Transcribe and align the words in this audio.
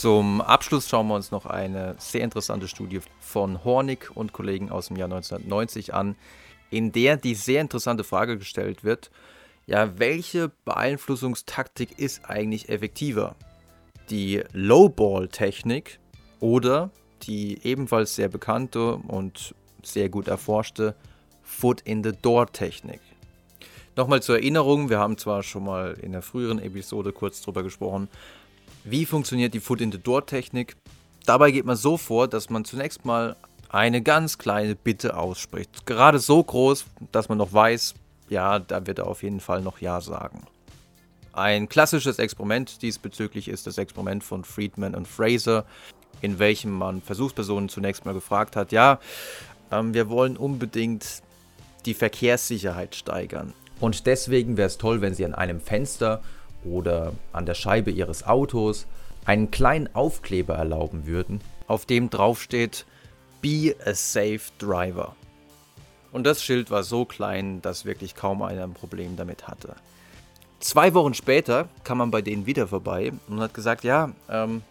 Zum 0.00 0.40
Abschluss 0.40 0.88
schauen 0.88 1.08
wir 1.08 1.16
uns 1.16 1.32
noch 1.32 1.44
eine 1.44 1.96
sehr 1.98 2.20
interessante 2.20 2.68
Studie 2.68 3.00
von 3.18 3.64
Hornig 3.64 4.16
und 4.16 4.32
Kollegen 4.32 4.70
aus 4.70 4.86
dem 4.86 4.96
Jahr 4.96 5.06
1990 5.06 5.92
an, 5.92 6.14
in 6.70 6.92
der 6.92 7.16
die 7.16 7.34
sehr 7.34 7.60
interessante 7.60 8.04
Frage 8.04 8.38
gestellt 8.38 8.84
wird, 8.84 9.10
ja, 9.66 9.98
welche 9.98 10.52
Beeinflussungstaktik 10.64 11.98
ist 11.98 12.30
eigentlich 12.30 12.68
effektiver? 12.68 13.34
Die 14.08 14.44
Lowball-Technik 14.52 15.98
oder 16.38 16.92
die 17.24 17.58
ebenfalls 17.64 18.14
sehr 18.14 18.28
bekannte 18.28 18.94
und 18.94 19.52
sehr 19.82 20.10
gut 20.10 20.28
erforschte 20.28 20.94
Foot-in-the-Door-Technik? 21.42 23.00
Nochmal 23.96 24.22
zur 24.22 24.36
Erinnerung, 24.36 24.90
wir 24.90 25.00
haben 25.00 25.18
zwar 25.18 25.42
schon 25.42 25.64
mal 25.64 25.94
in 26.00 26.12
der 26.12 26.22
früheren 26.22 26.60
Episode 26.60 27.12
kurz 27.12 27.42
drüber 27.42 27.64
gesprochen, 27.64 28.08
wie 28.90 29.06
funktioniert 29.06 29.54
die 29.54 29.60
Foot-in-the-Door-Technik. 29.60 30.76
Dabei 31.26 31.50
geht 31.50 31.64
man 31.64 31.76
so 31.76 31.96
vor, 31.96 32.28
dass 32.28 32.50
man 32.50 32.64
zunächst 32.64 33.04
mal 33.04 33.36
eine 33.68 34.02
ganz 34.02 34.38
kleine 34.38 34.74
Bitte 34.74 35.16
ausspricht. 35.16 35.84
Gerade 35.84 36.18
so 36.18 36.42
groß, 36.42 36.86
dass 37.12 37.28
man 37.28 37.38
noch 37.38 37.52
weiß, 37.52 37.94
ja, 38.28 38.58
da 38.58 38.86
wird 38.86 38.98
er 38.98 39.06
auf 39.06 39.22
jeden 39.22 39.40
Fall 39.40 39.60
noch 39.60 39.80
Ja 39.80 40.00
sagen. 40.00 40.46
Ein 41.32 41.68
klassisches 41.68 42.18
Experiment 42.18 42.82
diesbezüglich 42.82 43.48
ist 43.48 43.66
das 43.66 43.78
Experiment 43.78 44.24
von 44.24 44.44
Friedman 44.44 44.94
und 44.94 45.06
Fraser, 45.06 45.66
in 46.20 46.38
welchem 46.38 46.72
man 46.72 47.00
Versuchspersonen 47.02 47.68
zunächst 47.68 48.04
mal 48.04 48.14
gefragt 48.14 48.56
hat, 48.56 48.72
ja, 48.72 48.98
ähm, 49.70 49.94
wir 49.94 50.08
wollen 50.08 50.36
unbedingt 50.36 51.22
die 51.86 51.94
Verkehrssicherheit 51.94 52.94
steigern. 52.94 53.52
Und 53.80 54.06
deswegen 54.06 54.56
wäre 54.56 54.66
es 54.66 54.78
toll, 54.78 55.00
wenn 55.00 55.14
Sie 55.14 55.24
an 55.24 55.34
einem 55.34 55.60
Fenster 55.60 56.22
oder 56.64 57.12
an 57.32 57.46
der 57.46 57.54
Scheibe 57.54 57.90
Ihres 57.90 58.26
Autos 58.26 58.86
einen 59.24 59.50
kleinen 59.50 59.94
Aufkleber 59.94 60.54
erlauben 60.54 61.06
würden, 61.06 61.40
auf 61.66 61.86
dem 61.86 62.10
draufsteht 62.10 62.86
Be 63.42 63.74
a 63.84 63.94
Safe 63.94 64.40
Driver. 64.58 65.14
Und 66.10 66.24
das 66.24 66.42
Schild 66.42 66.70
war 66.70 66.82
so 66.82 67.04
klein, 67.04 67.60
dass 67.60 67.84
wirklich 67.84 68.14
kaum 68.14 68.42
einer 68.42 68.64
ein 68.64 68.74
Problem 68.74 69.16
damit 69.16 69.46
hatte. 69.46 69.76
Zwei 70.60 70.94
Wochen 70.94 71.14
später 71.14 71.68
kam 71.84 71.98
man 71.98 72.10
bei 72.10 72.22
denen 72.22 72.46
wieder 72.46 72.66
vorbei 72.66 73.12
und 73.28 73.40
hat 73.40 73.54
gesagt, 73.54 73.84
ja, 73.84 74.10
ähm, 74.28 74.62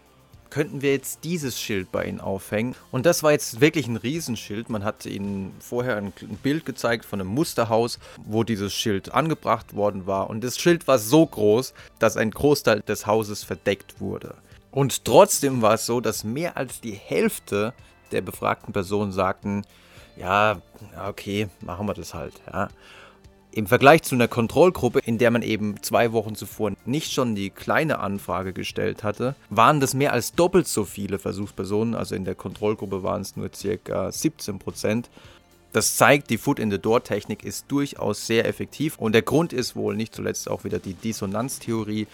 könnten 0.50 0.82
wir 0.82 0.92
jetzt 0.92 1.24
dieses 1.24 1.60
Schild 1.60 1.92
bei 1.92 2.06
ihnen 2.06 2.20
aufhängen. 2.20 2.76
Und 2.92 3.06
das 3.06 3.24
war 3.24 3.32
jetzt 3.32 3.62
wirklich 3.62 3.88
ein 3.88 3.98
Riesenschild. 3.98 4.70
Man 4.70 4.84
hat 4.84 5.06
ihnen 5.06 5.54
vorher 5.60 5.98
ein 5.98 6.14
Bild 6.44 6.66
gezeigt 6.66 7.06
von 7.06 7.22
einem 7.22 7.30
Musterhaus, 7.30 8.00
wo 8.26 8.44
dieses 8.44 8.74
Schild 8.74 9.14
angebracht 9.14 9.76
worden 9.76 10.08
war. 10.08 10.30
Und 10.30 10.44
das 10.44 10.58
Schild 10.58 10.88
war 10.88 11.00
so 11.00 11.26
groß, 11.26 11.74
dass 12.00 12.18
ein 12.18 12.32
Großteil 12.32 12.82
des 12.82 13.06
Hauses 13.06 13.44
verdeckt 13.44 14.00
wurde. 14.00 14.36
Und 14.72 15.06
trotzdem 15.06 15.62
war 15.62 15.76
es 15.76 15.86
so, 15.86 16.02
dass 16.02 16.24
mehr 16.24 16.58
als 16.58 16.82
die 16.82 16.94
Hälfte 16.94 17.74
der 18.12 18.22
befragten 18.22 18.74
Personen 18.74 19.12
sagten, 19.12 19.64
ja, 20.16 20.62
okay, 21.08 21.50
machen 21.62 21.88
wir 21.88 21.94
das 21.94 22.14
halt. 22.14 22.34
Ja. 22.52 22.70
Im 23.58 23.66
Vergleich 23.66 24.04
zu 24.04 24.14
einer 24.14 24.28
Kontrollgruppe, 24.28 25.00
in 25.00 25.18
der 25.18 25.32
man 25.32 25.42
eben 25.42 25.82
zwei 25.82 26.12
Wochen 26.12 26.36
zuvor 26.36 26.74
nicht 26.86 27.12
schon 27.12 27.34
die 27.34 27.50
kleine 27.50 27.98
Anfrage 27.98 28.54
gestellt 28.54 29.04
hatte, 29.04 29.34
waren 29.50 29.80
das 29.80 29.96
mehr 29.96 30.14
als 30.14 30.34
doppelt 30.34 30.68
so 30.68 30.86
viele 30.86 31.18
Versuchspersonen. 31.18 31.96
Also 31.96 32.14
in 32.14 32.24
der 32.24 32.36
Kontrollgruppe 32.36 33.02
waren 33.02 33.24
es 33.24 33.36
nur 33.36 33.50
ca. 33.50 34.12
17 34.12 34.60
Prozent. 34.60 35.10
Das 35.74 35.98
zeigt, 35.98 36.30
die 36.30 36.38
Foot-in-the-Door-Technik 36.38 37.44
ist 37.44 37.66
durchaus 37.70 38.28
sehr 38.28 38.46
effektiv 38.46 39.00
und 39.00 39.14
der 39.14 39.24
Grund 39.24 39.54
ist 39.54 39.76
wohl 39.76 39.96
nicht 39.96 40.14
zuletzt 40.14 40.52
auch 40.52 40.64
wieder 40.64 40.78
die 40.78 40.94
Dissonanztheorie. 40.94 42.06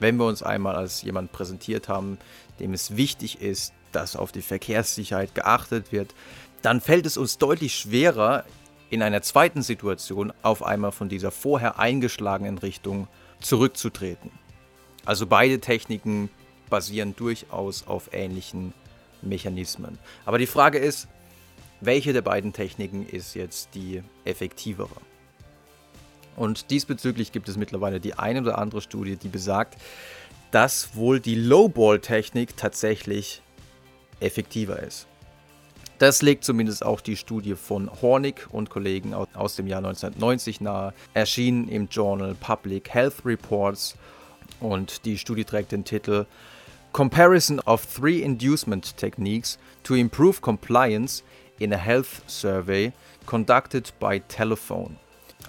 Wenn 0.00 0.18
wir 0.18 0.26
uns 0.26 0.42
einmal 0.42 0.76
als 0.76 1.00
jemand 1.00 1.32
präsentiert 1.32 1.88
haben, 1.88 2.18
dem 2.58 2.74
es 2.74 2.98
wichtig 2.98 3.40
ist, 3.40 3.72
dass 3.92 4.16
auf 4.16 4.32
die 4.32 4.42
Verkehrssicherheit 4.42 5.34
geachtet 5.34 5.92
wird, 5.92 6.14
dann 6.60 6.82
fällt 6.82 7.06
es 7.06 7.16
uns 7.16 7.38
deutlich 7.38 7.74
schwerer, 7.74 8.44
in 8.90 9.02
einer 9.02 9.22
zweiten 9.22 9.62
Situation 9.62 10.32
auf 10.42 10.62
einmal 10.62 10.92
von 10.92 11.08
dieser 11.08 11.30
vorher 11.30 11.78
eingeschlagenen 11.78 12.58
Richtung 12.58 13.08
zurückzutreten. 13.40 14.30
Also 15.04 15.26
beide 15.26 15.60
Techniken 15.60 16.28
basieren 16.68 17.16
durchaus 17.16 17.86
auf 17.86 18.10
ähnlichen 18.12 18.74
Mechanismen. 19.22 19.98
Aber 20.26 20.38
die 20.38 20.46
Frage 20.46 20.78
ist, 20.78 21.08
welche 21.80 22.12
der 22.12 22.22
beiden 22.22 22.52
Techniken 22.52 23.06
ist 23.06 23.34
jetzt 23.34 23.74
die 23.74 24.02
effektivere? 24.24 24.96
Und 26.36 26.70
diesbezüglich 26.70 27.32
gibt 27.32 27.48
es 27.48 27.56
mittlerweile 27.56 28.00
die 28.00 28.14
eine 28.14 28.42
oder 28.42 28.58
andere 28.58 28.82
Studie, 28.82 29.16
die 29.16 29.28
besagt, 29.28 29.76
dass 30.50 30.94
wohl 30.96 31.20
die 31.20 31.36
Lowball-Technik 31.36 32.56
tatsächlich 32.56 33.40
effektiver 34.20 34.80
ist. 34.80 35.06
Das 36.00 36.22
legt 36.22 36.44
zumindest 36.44 36.82
auch 36.82 37.02
die 37.02 37.14
Studie 37.14 37.54
von 37.54 37.90
Hornig 38.00 38.46
und 38.50 38.70
Kollegen 38.70 39.12
aus 39.12 39.56
dem 39.56 39.66
Jahr 39.66 39.84
1990 39.84 40.62
nahe, 40.62 40.94
erschienen 41.12 41.68
im 41.68 41.88
Journal 41.88 42.34
Public 42.40 42.88
Health 42.88 43.26
Reports 43.26 43.96
und 44.60 45.04
die 45.04 45.18
Studie 45.18 45.44
trägt 45.44 45.72
den 45.72 45.84
Titel 45.84 46.24
Comparison 46.92 47.60
of 47.60 47.84
Three 47.84 48.20
Inducement 48.20 48.96
Techniques 48.96 49.58
to 49.82 49.94
Improve 49.94 50.40
Compliance 50.40 51.22
in 51.58 51.70
a 51.70 51.76
Health 51.76 52.22
Survey 52.26 52.92
conducted 53.26 53.92
by 54.00 54.22
Telephone. 54.26 54.96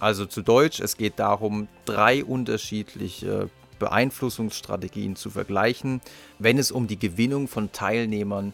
Also 0.01 0.25
zu 0.25 0.41
Deutsch, 0.41 0.81
es 0.81 0.97
geht 0.97 1.17
darum, 1.17 1.69
drei 1.85 2.25
unterschiedliche 2.25 3.49
Beeinflussungsstrategien 3.79 5.15
zu 5.15 5.29
vergleichen, 5.29 6.01
wenn 6.39 6.57
es 6.57 6.73
um 6.73 6.87
die 6.87 6.99
Gewinnung 6.99 7.47
von 7.47 7.71
Teilnehmern 7.71 8.51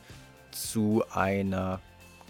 zu 0.52 1.03
einer 1.12 1.81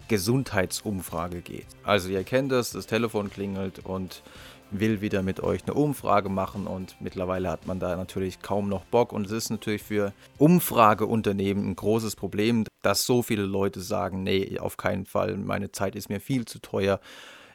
Gesundheitsumfrage 0.08 1.42
geht. 1.42 1.66
Also 1.84 2.08
ihr 2.08 2.24
kennt 2.24 2.50
das, 2.50 2.70
das 2.70 2.86
Telefon 2.86 3.30
klingelt 3.30 3.80
und 3.84 4.22
will 4.70 5.00
wieder 5.00 5.22
mit 5.22 5.40
euch 5.40 5.62
eine 5.64 5.74
Umfrage 5.74 6.28
machen 6.28 6.66
und 6.66 6.96
mittlerweile 7.00 7.50
hat 7.50 7.66
man 7.66 7.80
da 7.80 7.96
natürlich 7.96 8.40
kaum 8.42 8.68
noch 8.68 8.84
Bock 8.84 9.12
und 9.12 9.26
es 9.26 9.32
ist 9.32 9.50
natürlich 9.50 9.82
für 9.82 10.12
Umfrageunternehmen 10.36 11.70
ein 11.70 11.76
großes 11.76 12.16
Problem, 12.16 12.64
dass 12.82 13.04
so 13.04 13.22
viele 13.22 13.44
Leute 13.44 13.80
sagen, 13.80 14.22
nee, 14.22 14.58
auf 14.58 14.76
keinen 14.76 15.06
Fall, 15.06 15.36
meine 15.36 15.72
Zeit 15.72 15.96
ist 15.96 16.10
mir 16.10 16.20
viel 16.20 16.44
zu 16.44 16.58
teuer, 16.58 17.00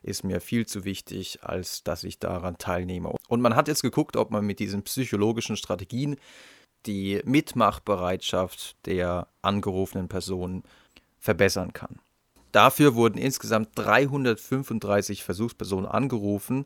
ist 0.02 0.24
mir 0.24 0.42
viel 0.42 0.66
zu 0.66 0.86
wichtig, 0.86 1.40
als 1.44 1.84
dass 1.84 2.04
ich 2.04 2.20
daran 2.20 2.58
teilnehme. 2.58 3.14
Und 3.30 3.42
man 3.42 3.56
hat 3.56 3.68
jetzt 3.68 3.84
geguckt, 3.84 4.18
ob 4.18 4.32
man 4.32 4.46
mit 4.46 4.60
diesen 4.60 4.84
psychologischen 4.84 5.56
Strategien 5.56 6.18
die 6.86 7.22
Mitmachbereitschaft 7.26 8.76
der 8.86 9.28
angerufenen 9.42 10.08
Personen 10.08 10.64
verbessern 11.20 11.74
kann. 11.74 12.00
Dafür 12.52 12.96
wurden 12.96 13.18
insgesamt 13.18 13.70
335 13.76 15.24
Versuchspersonen 15.24 15.88
angerufen 15.88 16.66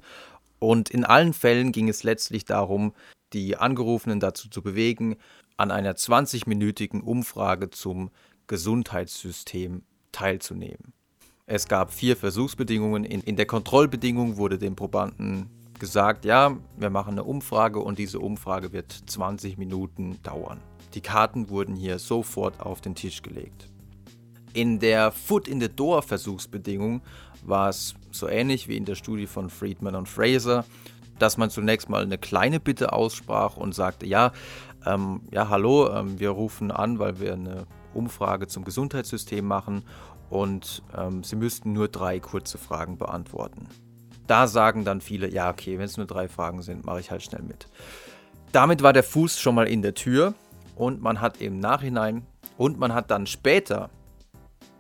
und 0.60 0.90
in 0.90 1.06
allen 1.06 1.34
Fällen 1.34 1.72
ging 1.72 1.88
es 1.88 2.04
letztlich 2.04 2.46
darum, 2.46 2.94
die 3.34 3.58
Angerufenen 3.58 4.20
dazu 4.20 4.50
zu 4.50 4.62
bewegen, 4.62 5.18
an 5.56 5.72
einer 5.72 5.94
20-minütigen 5.94 7.02
Umfrage 7.02 7.70
zum 7.70 8.12
Gesundheitssystem 8.48 9.84
teilzunehmen. 10.12 10.94
Es 11.46 11.68
gab 11.68 11.94
vier 11.94 12.18
Versuchsbedingungen. 12.18 13.06
In, 13.06 13.36
der 13.36 13.46
Kontrollbedingung 13.46 14.38
wurde 14.38 14.58
den 14.58 14.76
Probanden 14.76 15.50
gesagt, 15.80 16.26
ja, 16.26 16.58
wir 16.78 16.90
machen 16.90 17.14
eine 17.14 17.24
Umfrage 17.24 17.80
und 17.80 18.00
diese 18.00 18.20
Umfrage 18.20 18.74
wird 18.74 18.92
20 18.92 19.58
Minuten 19.58 20.22
dauern. 20.24 20.60
Die 20.94 21.02
Karten 21.02 21.50
wurden 21.50 21.76
hier 21.76 22.00
sofort 22.00 22.60
auf 22.62 22.82
den 22.82 22.96
Tisch 22.96 23.22
gelegt. 23.22 23.70
In 24.54 24.80
der 24.80 25.12
Foot 25.12 25.48
in 25.48 25.62
the 25.62 25.70
Door 25.70 26.01
Versuchsbedingung 26.01 27.01
war 27.44 27.69
es 27.69 27.96
so 28.12 28.28
ähnlich 28.28 28.68
wie 28.68 28.78
in 28.78 28.86
der 28.86 28.96
Studie 28.96 29.28
von 29.28 29.50
Friedman 29.50 29.96
und 29.96 30.10
Fraser, 30.10 30.66
dass 31.19 31.38
man 31.38 31.50
zunächst 31.50 31.90
mal 31.90 32.04
eine 32.04 32.18
kleine 32.18 32.60
Bitte 32.60 32.94
aussprach 32.94 33.57
und 33.57 33.75
sagte, 33.75 34.06
ja, 34.06 34.31
ähm, 34.86 35.22
ja, 35.31 35.50
hallo, 35.50 35.90
ähm, 35.92 36.19
wir 36.19 36.30
rufen 36.30 36.72
an, 36.72 37.00
weil 37.00 37.19
wir 37.19 37.34
eine 37.34 37.66
Umfrage 37.94 38.48
zum 38.48 38.63
Gesundheitssystem 38.63 39.46
machen 39.46 39.84
und 40.30 40.84
ähm, 40.96 41.24
Sie 41.24 41.36
müssten 41.36 41.74
nur 41.74 41.88
drei 41.88 42.19
kurze 42.19 42.57
Fragen 42.57 42.98
beantworten. 42.98 43.68
Da 44.27 44.47
sagen 44.47 44.83
dann 44.85 45.01
viele, 45.01 45.29
ja, 45.29 45.50
okay, 45.50 45.77
wenn 45.77 45.85
es 45.85 45.97
nur 45.97 46.06
drei 46.06 46.27
Fragen 46.27 46.62
sind, 46.62 46.85
mache 46.85 47.00
ich 47.00 47.12
halt 47.12 47.24
schnell 47.24 47.41
mit. 47.41 47.68
Damit 48.51 48.83
war 48.83 48.94
der 48.94 49.03
Fuß 49.03 49.39
schon 49.39 49.56
mal 49.56 49.68
in 49.68 49.81
der 49.81 49.94
Tür 49.94 50.33
und 50.75 51.01
man 51.01 51.21
hat 51.21 51.41
im 51.41 51.59
Nachhinein 51.59 52.25
und 52.57 52.79
man 52.79 52.94
hat 52.94 53.12
dann 53.12 53.27
später 53.27 53.89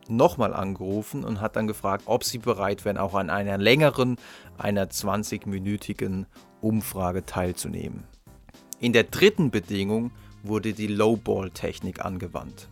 nochmal 0.09 0.53
angerufen 0.53 1.23
und 1.23 1.41
hat 1.41 1.55
dann 1.55 1.67
gefragt, 1.67 2.03
ob 2.05 2.23
sie 2.23 2.37
bereit 2.37 2.85
wären, 2.85 2.97
auch 2.97 3.13
an 3.13 3.29
einer 3.29 3.57
längeren, 3.57 4.17
einer 4.57 4.87
20-minütigen 4.87 6.25
Umfrage 6.61 7.25
teilzunehmen. 7.25 8.03
In 8.79 8.93
der 8.93 9.03
dritten 9.03 9.51
Bedingung 9.51 10.11
wurde 10.43 10.73
die 10.73 10.87
Lowball-Technik 10.87 12.05
angewandt. 12.05 12.69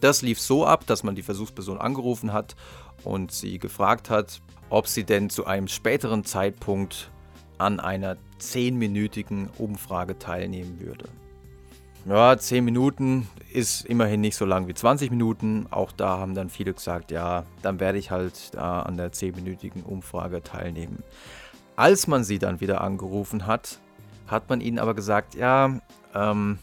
Das 0.00 0.22
lief 0.22 0.40
so 0.40 0.64
ab, 0.64 0.86
dass 0.86 1.02
man 1.02 1.14
die 1.14 1.22
Versuchsperson 1.22 1.78
angerufen 1.78 2.32
hat 2.32 2.54
und 3.04 3.32
sie 3.32 3.58
gefragt 3.58 4.10
hat, 4.10 4.40
ob 4.70 4.86
sie 4.86 5.04
denn 5.04 5.30
zu 5.30 5.46
einem 5.46 5.68
späteren 5.68 6.24
Zeitpunkt 6.24 7.10
an 7.58 7.80
einer 7.80 8.16
10-minütigen 8.40 9.48
Umfrage 9.58 10.18
teilnehmen 10.18 10.80
würde. 10.80 11.06
ja, 12.04 12.38
10 12.38 12.64
Minuten 12.64 13.28
ist 13.52 13.84
immerhin 13.84 14.20
nicht 14.20 14.36
so 14.36 14.44
lang 14.44 14.68
wie 14.68 14.74
20 14.74 15.10
Minuten. 15.10 15.66
Auch 15.70 15.92
da 15.92 16.18
haben 16.18 16.34
dann 16.34 16.50
viele 16.50 16.72
gesagt, 16.72 17.10
ja, 17.10 17.44
dann 17.62 17.80
werde 17.80 17.98
ich 17.98 18.10
halt 18.10 18.54
da 18.54 18.82
an 18.82 18.96
der 18.96 19.12
10-minütigen 19.12 19.82
Umfrage 19.82 20.42
teilnehmen. 20.42 21.02
Als 21.76 22.06
man 22.06 22.24
sie 22.24 22.38
dann 22.38 22.60
wieder 22.60 22.80
angerufen 22.80 23.46
hat, 23.46 23.78
hat 24.26 24.48
man 24.48 24.60
ihnen 24.60 24.78
aber 24.78 24.94
gesagt, 24.94 25.34
ja, 25.34 25.80
ähm, 26.14 26.58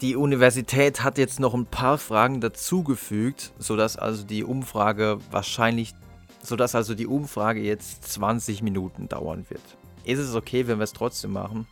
die 0.00 0.16
Universität 0.16 1.04
hat 1.04 1.18
jetzt 1.18 1.40
noch 1.40 1.54
ein 1.54 1.66
paar 1.66 1.98
Fragen 1.98 2.40
dazugefügt, 2.40 3.52
sodass 3.58 3.96
also 3.96 4.24
die 4.24 4.42
Umfrage 4.42 5.18
wahrscheinlich, 5.30 5.94
sodass 6.44 6.74
also 6.74 6.94
die 6.94 7.06
Umfrage 7.06 7.60
jetzt 7.60 8.04
20 8.04 8.62
Minuten 8.62 9.08
dauern 9.08 9.46
wird. 9.48 9.62
Ist 10.04 10.18
es 10.18 10.34
okay, 10.34 10.66
wenn 10.66 10.78
wir 10.78 10.84
es 10.84 10.92
trotzdem 10.92 11.32
machen? 11.32 11.66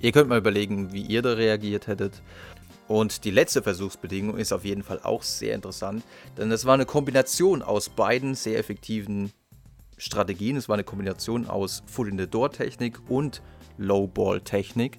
Ihr 0.00 0.12
könnt 0.12 0.28
mal 0.28 0.38
überlegen, 0.38 0.92
wie 0.92 1.02
ihr 1.02 1.22
da 1.22 1.32
reagiert 1.32 1.86
hättet. 1.86 2.22
Und 2.88 3.24
die 3.24 3.30
letzte 3.30 3.62
Versuchsbedingung 3.62 4.36
ist 4.36 4.52
auf 4.52 4.64
jeden 4.64 4.82
Fall 4.82 5.00
auch 5.02 5.22
sehr 5.22 5.54
interessant, 5.54 6.02
denn 6.36 6.50
es 6.50 6.66
war 6.66 6.74
eine 6.74 6.84
Kombination 6.84 7.62
aus 7.62 7.88
beiden 7.88 8.34
sehr 8.34 8.58
effektiven 8.58 9.32
Strategien. 9.96 10.56
Es 10.56 10.68
war 10.68 10.74
eine 10.74 10.84
Kombination 10.84 11.46
aus 11.46 11.82
Foot-in-the-Door-Technik 11.86 12.98
und 13.08 13.40
Low-Ball-Technik. 13.78 14.98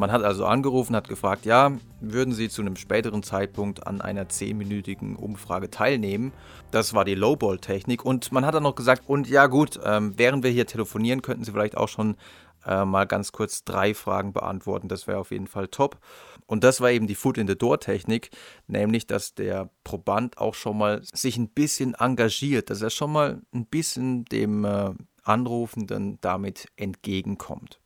Man 0.00 0.12
hat 0.12 0.22
also 0.22 0.46
angerufen, 0.46 0.96
hat 0.96 1.08
gefragt, 1.08 1.44
ja, 1.44 1.72
würden 2.00 2.32
Sie 2.32 2.48
zu 2.48 2.62
einem 2.62 2.76
späteren 2.76 3.22
Zeitpunkt 3.22 3.86
an 3.86 4.00
einer 4.00 4.30
10-minütigen 4.30 5.14
Umfrage 5.14 5.70
teilnehmen? 5.70 6.32
Das 6.70 6.94
war 6.94 7.04
die 7.04 7.14
Lowball-Technik. 7.14 8.02
Und 8.02 8.32
man 8.32 8.46
hat 8.46 8.54
dann 8.54 8.62
noch 8.62 8.76
gesagt, 8.76 9.02
und 9.06 9.28
ja 9.28 9.46
gut, 9.46 9.78
ähm, 9.84 10.14
während 10.16 10.42
wir 10.42 10.50
hier 10.50 10.66
telefonieren, 10.66 11.20
könnten 11.20 11.44
Sie 11.44 11.52
vielleicht 11.52 11.76
auch 11.76 11.88
schon 11.88 12.16
äh, 12.64 12.86
mal 12.86 13.04
ganz 13.04 13.30
kurz 13.32 13.62
drei 13.62 13.92
Fragen 13.92 14.32
beantworten. 14.32 14.88
Das 14.88 15.06
wäre 15.06 15.18
auf 15.18 15.32
jeden 15.32 15.48
Fall 15.48 15.68
top. 15.68 15.98
Und 16.46 16.64
das 16.64 16.80
war 16.80 16.90
eben 16.90 17.06
die 17.06 17.14
Foot 17.14 17.36
in 17.36 17.46
the 17.46 17.58
Door 17.58 17.80
Technik, 17.80 18.30
nämlich 18.68 19.06
dass 19.06 19.34
der 19.34 19.68
Proband 19.84 20.38
auch 20.38 20.54
schon 20.54 20.78
mal 20.78 21.02
sich 21.12 21.36
ein 21.36 21.50
bisschen 21.50 21.92
engagiert, 21.92 22.70
dass 22.70 22.80
er 22.80 22.88
schon 22.88 23.12
mal 23.12 23.42
ein 23.52 23.66
bisschen 23.66 24.24
dem 24.24 24.64
äh, 24.64 24.94
Anrufenden 25.24 26.16
damit 26.22 26.68
entgegenkommt. 26.76 27.80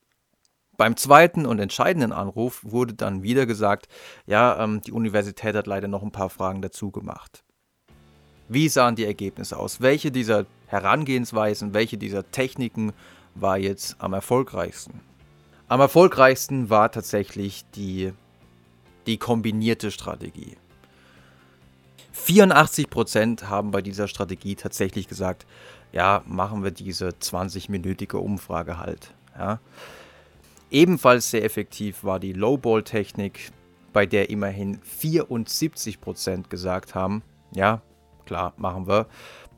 Beim 0.76 0.97
zweiten 0.97 1.47
und 1.47 1.59
entscheidenden 1.59 2.12
Anruf 2.12 2.61
wurde 2.65 2.94
dann 2.94 3.23
wieder 3.23 3.47
gesagt, 3.47 3.88
ja, 4.26 4.62
ähm, 4.62 4.81
die 4.81 4.93
Universität 4.93 5.55
hat 5.55 5.67
leider 5.67 5.88
noch 5.88 6.03
ein 6.03 6.12
paar 6.12 6.31
Fragen 6.31 6.62
dazu 6.62 6.91
gemacht. 6.91 7.44
Wie 8.49 8.69
sahen 8.69 8.97
die 8.97 9.05
Ergebnisse 9.05 9.56
aus? 9.56 9.81
Welche 9.81 10.11
dieser 10.11 10.47
Herangehensweisen, 10.67 11.75
welche 11.75 11.97
dieser 11.97 12.31
Techniken 12.31 12.93
war 13.35 13.59
jetzt 13.59 13.97
am 13.99 14.12
erfolgreichsten? 14.12 15.00
Am 15.69 15.81
erfolgreichsten 15.81 16.69
war 16.71 16.91
tatsächlich 16.91 17.65
die, 17.75 18.12
die 19.06 19.17
kombinierte 19.17 19.91
Strategie. 19.91 20.56
84% 22.15 23.44
haben 23.44 23.70
bei 23.70 23.82
dieser 23.82 24.09
Strategie 24.09 24.56
tatsächlich 24.56 25.09
gesagt, 25.09 25.47
ja, 25.93 26.23
machen 26.27 26.62
wir 26.65 26.70
diese 26.70 27.09
20-minütige 27.09 28.17
Umfrage 28.17 28.79
halt. 28.79 29.15
Ja. 29.38 29.61
Ebenfalls 30.70 31.31
sehr 31.31 31.44
effektiv 31.44 32.05
war 32.05 32.19
die 32.19 32.32
Lowball-Technik, 32.32 33.50
bei 33.93 34.06
der 34.06 34.31
immerhin 34.31 34.81
74% 34.81 36.49
gesagt 36.49 36.94
haben, 36.94 37.22
ja, 37.55 37.81
klar, 38.26 38.55
machen 38.56 38.88
wir. 38.88 39.06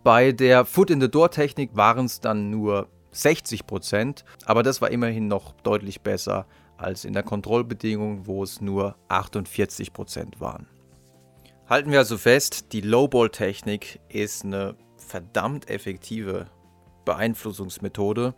Bei 0.05 0.33
der 0.33 0.65
Foot-in-the-Door-Technik 0.65 1.71
waren 1.75 2.07
es 2.07 2.21
dann 2.21 2.51
nur 2.51 2.89
60%, 3.15 4.25
aber 4.45 4.63
das 4.63 4.81
war 4.83 4.91
immerhin 4.91 5.27
noch 5.27 5.53
deutlich 5.63 6.03
besser 6.03 6.47
als 6.77 7.05
in 7.05 7.15
der 7.15 7.23
Kontrollbedingung, 7.23 8.27
wo 8.27 8.43
es 8.43 8.61
nur 8.61 8.97
48% 9.09 10.39
waren. 10.39 10.67
Halten 11.69 11.91
wir 11.91 11.99
also 11.99 12.19
fest, 12.19 12.73
die 12.73 12.83
Lowball-Technik 12.83 14.01
ist 14.09 14.45
eine 14.45 14.77
verdammt 14.99 15.69
effektive 15.71 16.47
Beeinflussungsmethode 17.05 18.35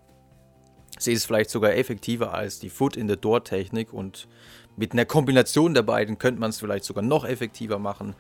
Sie 0.99 1.13
ist 1.13 1.27
vielleicht 1.27 1.51
sogar 1.51 1.75
effektiver 1.75 2.35
als 2.35 2.59
die 2.59 2.71
Foot-in-the-Door-Technik 2.71 3.93
und 3.93 4.29
mit 4.77 4.93
einer 4.93 5.05
Kombination 5.05 5.75
der 5.75 5.83
beiden 5.83 6.19
könnte 6.19 6.41
man 6.41 6.51
es 6.51 6.61
vielleicht 6.61 6.85
sogar 6.85 7.03
noch 7.03 7.25
effektiver 7.25 7.79
machen. 7.79 8.15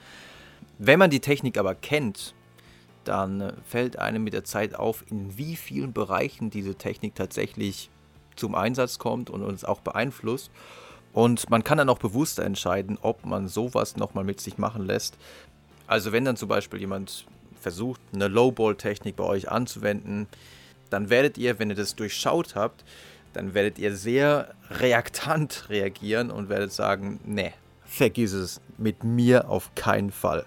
Wenn 0.79 0.99
man 0.99 1.11
die 1.11 1.21
Technik 1.21 1.59
aber 1.59 1.75
kennt, 1.75 2.35
dann 3.05 3.53
fällt 3.65 3.99
einem 3.99 4.25
mit 4.25 4.33
der 4.33 4.45
Zeit 4.45 4.75
auf, 4.75 5.05
in 5.11 5.37
wie 5.39 5.57
vielen 5.57 5.93
Bereichen 5.93 6.51
diese 6.51 6.75
Technik 6.75 7.15
tatsächlich 7.15 7.91
zum 8.37 8.55
Einsatz 8.55 8.99
kommt 8.99 9.31
und 9.31 9.43
uns 9.43 9.65
auch 9.65 9.81
beeinflusst. 9.81 10.51
Und 11.13 11.51
man 11.51 11.65
kann 11.65 11.79
dann 11.79 11.89
auch 11.89 11.99
bewusster 11.99 12.45
entscheiden, 12.45 12.99
ob 13.01 13.25
man 13.25 13.49
sowas 13.49 13.97
nochmal 13.97 14.25
mit 14.25 14.41
sich 14.41 14.59
machen 14.59 14.87
lässt. 14.87 15.17
Also 15.87 16.13
wenn 16.13 16.25
dann 16.25 16.37
zum 16.37 16.49
Beispiel 16.49 16.81
jemand 16.81 17.27
versucht, 17.61 18.01
eine 18.13 18.29
Lowball-Technik 18.29 19.17
bei 19.17 19.25
euch 19.25 19.51
anzuwenden, 19.51 20.29
dann 20.91 21.11
werdet 21.11 21.39
ihr, 21.39 21.59
wenn 21.59 21.71
ihr 21.71 21.77
das 21.77 21.97
durchschaut 21.97 22.55
habt, 22.55 22.85
dann 23.33 23.55
werdet 23.55 23.79
ihr 23.79 23.95
sehr 23.95 24.55
reaktant 24.71 25.69
reagieren 25.69 26.31
und 26.31 26.49
werdet 26.49 26.73
sagen, 26.73 27.21
nee, 27.25 27.53
vergiss 27.85 28.33
es, 28.33 28.61
mit 28.77 29.05
mir 29.05 29.49
auf 29.49 29.75
keinen 29.75 30.11
Fall. 30.11 30.47